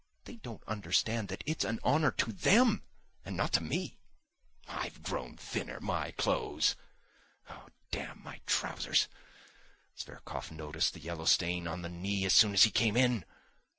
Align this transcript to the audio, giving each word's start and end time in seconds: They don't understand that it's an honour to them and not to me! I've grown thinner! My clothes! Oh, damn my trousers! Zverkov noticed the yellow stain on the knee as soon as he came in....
They 0.23 0.37
don't 0.37 0.63
understand 0.63 1.27
that 1.27 1.43
it's 1.45 1.63
an 1.63 1.79
honour 1.83 2.09
to 2.09 2.31
them 2.31 2.81
and 3.23 3.37
not 3.37 3.53
to 3.53 3.61
me! 3.61 3.99
I've 4.67 5.03
grown 5.03 5.37
thinner! 5.37 5.79
My 5.79 6.09
clothes! 6.09 6.75
Oh, 7.47 7.67
damn 7.91 8.23
my 8.23 8.41
trousers! 8.47 9.07
Zverkov 9.95 10.49
noticed 10.49 10.95
the 10.95 11.01
yellow 11.01 11.25
stain 11.25 11.67
on 11.67 11.83
the 11.83 11.89
knee 11.89 12.25
as 12.25 12.33
soon 12.33 12.53
as 12.53 12.63
he 12.63 12.71
came 12.71 12.97
in.... 12.97 13.25